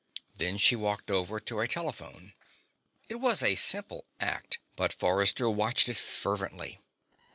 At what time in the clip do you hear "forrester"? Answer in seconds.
4.91-5.47